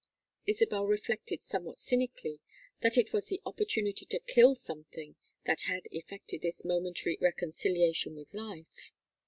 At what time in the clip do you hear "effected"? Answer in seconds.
5.91-6.41